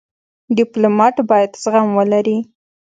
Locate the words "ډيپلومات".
0.57-1.15